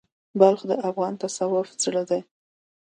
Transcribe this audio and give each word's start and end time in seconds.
بلخ 0.39 0.61
د 0.69 0.71
افغان 0.89 1.13
تصوف 1.21 1.67
زړه 1.83 2.03
دی. 2.09 2.21